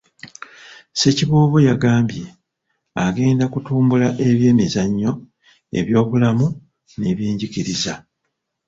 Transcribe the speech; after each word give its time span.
Ssekiboobo 0.91 1.57
yagambye 1.69 2.23
agenda 3.05 3.45
kutumbula 3.53 4.07
ebyemizannyo, 4.29 5.11
ebyobulamu 5.79 6.47
n'ebyenjigiriza. 6.99 7.93